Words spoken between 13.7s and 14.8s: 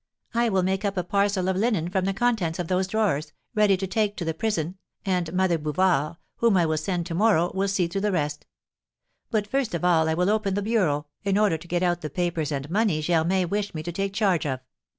me to take charge of."